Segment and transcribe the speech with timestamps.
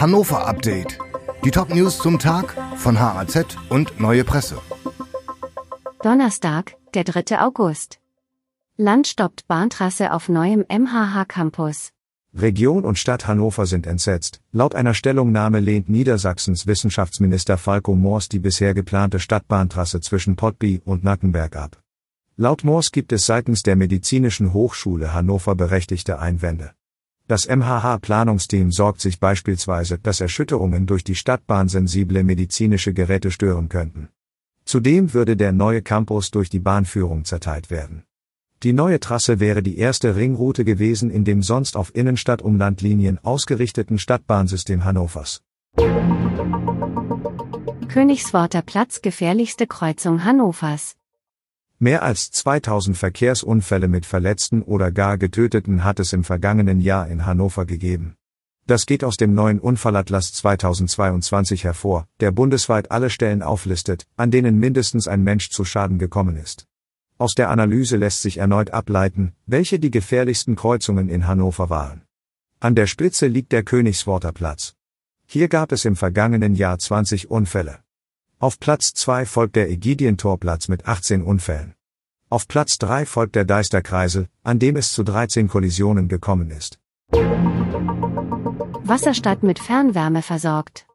[0.00, 0.96] Hannover Update.
[1.44, 4.60] Die Top-News zum Tag von HAZ und Neue Presse.
[6.04, 7.40] Donnerstag, der 3.
[7.40, 7.98] August.
[8.76, 11.90] Land stoppt Bahntrasse auf neuem MHH-Campus.
[12.32, 14.40] Region und Stadt Hannover sind entsetzt.
[14.52, 21.02] Laut einer Stellungnahme lehnt Niedersachsens Wissenschaftsminister Falco Moors die bisher geplante Stadtbahntrasse zwischen Pottby und
[21.02, 21.82] Nackenberg ab.
[22.36, 26.70] Laut Moors gibt es seitens der Medizinischen Hochschule Hannover berechtigte Einwände.
[27.28, 34.08] Das MHH-Planungsteam sorgt sich beispielsweise, dass Erschütterungen durch die Stadtbahn sensible medizinische Geräte stören könnten.
[34.64, 38.04] Zudem würde der neue Campus durch die Bahnführung zerteilt werden.
[38.62, 44.86] Die neue Trasse wäre die erste Ringroute gewesen in dem sonst auf Innenstadt-Umlandlinien ausgerichteten Stadtbahnsystem
[44.86, 45.42] Hannovers.
[47.88, 50.97] Königsworter Platz gefährlichste Kreuzung Hannovers.
[51.80, 57.24] Mehr als 2000 Verkehrsunfälle mit Verletzten oder gar Getöteten hat es im vergangenen Jahr in
[57.24, 58.16] Hannover gegeben.
[58.66, 64.58] Das geht aus dem neuen Unfallatlas 2022 hervor, der bundesweit alle Stellen auflistet, an denen
[64.58, 66.66] mindestens ein Mensch zu Schaden gekommen ist.
[67.16, 72.02] Aus der Analyse lässt sich erneut ableiten, welche die gefährlichsten Kreuzungen in Hannover waren.
[72.58, 74.74] An der Spitze liegt der Königsworter Platz.
[75.26, 77.78] Hier gab es im vergangenen Jahr 20 Unfälle.
[78.40, 81.74] Auf Platz 2 folgt der Ägidientorplatz mit 18 Unfällen.
[82.30, 86.78] Auf Platz 3 folgt der Deisterkreisel, an dem es zu 13 Kollisionen gekommen ist.
[88.84, 90.86] Wasserstadt mit Fernwärme versorgt.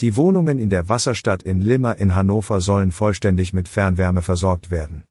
[0.00, 5.04] Die Wohnungen in der Wasserstadt in Limmer in Hannover sollen vollständig mit Fernwärme versorgt werden.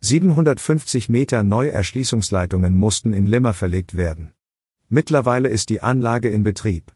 [0.00, 4.32] 750 Meter neue Erschließungsleitungen mussten in Limmer verlegt werden.
[4.88, 6.95] Mittlerweile ist die Anlage in Betrieb.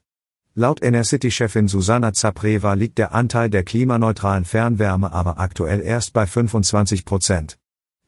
[0.56, 7.04] Laut Enercity-Chefin Susanna Zapreva liegt der Anteil der klimaneutralen Fernwärme aber aktuell erst bei 25
[7.04, 7.56] Prozent.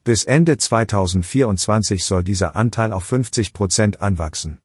[0.03, 4.59] Bis Ende 2024 soll dieser Anteil auf 50 Prozent anwachsen.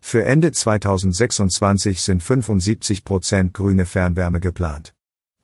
[0.00, 4.92] Für Ende 2026 sind 75 Prozent grüne Fernwärme geplant.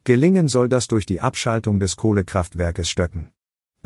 [0.03, 3.31] Gelingen soll das durch die Abschaltung des Kohlekraftwerkes Stöcken.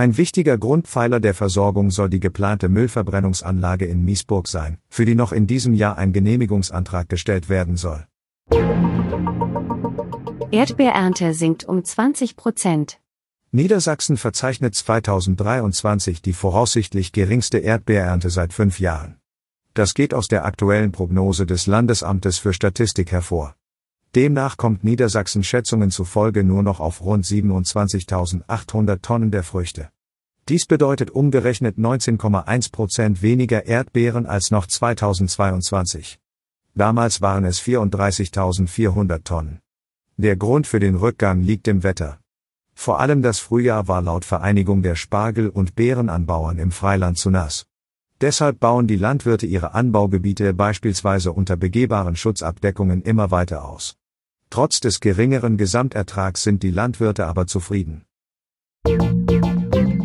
[0.00, 5.30] Ein wichtiger Grundpfeiler der Versorgung soll die geplante Müllverbrennungsanlage in Miesburg sein, für die noch
[5.30, 8.06] in diesem Jahr ein Genehmigungsantrag gestellt werden soll.
[10.50, 12.98] Erdbeerernte sinkt um 20 Prozent.
[13.50, 19.18] Niedersachsen verzeichnet 2023 die voraussichtlich geringste Erdbeerernte seit fünf Jahren.
[19.74, 23.54] Das geht aus der aktuellen Prognose des Landesamtes für Statistik hervor.
[24.16, 29.90] Demnach kommt Niedersachsen Schätzungen zufolge nur noch auf rund 27.800 Tonnen der Früchte.
[30.48, 36.18] Dies bedeutet umgerechnet 19,1 Prozent weniger Erdbeeren als noch 2022.
[36.74, 39.60] Damals waren es 34.400 Tonnen.
[40.16, 42.18] Der Grund für den Rückgang liegt im Wetter.
[42.74, 47.64] Vor allem das Frühjahr war laut Vereinigung der Spargel- und Beerenanbauern im Freiland zu nass.
[48.20, 53.99] Deshalb bauen die Landwirte ihre Anbaugebiete beispielsweise unter begehbaren Schutzabdeckungen immer weiter aus.
[54.50, 58.04] Trotz des geringeren Gesamtertrags sind die Landwirte aber zufrieden.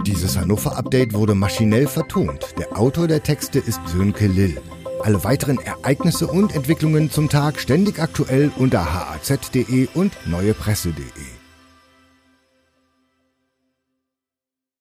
[0.06, 2.54] Dieses Hannover-Update wurde maschinell vertont.
[2.60, 4.62] Der Autor der Texte ist Sönke Lill.
[5.02, 11.35] Alle weiteren Ereignisse und Entwicklungen zum Tag ständig aktuell unter haz.de und neuepresse.de.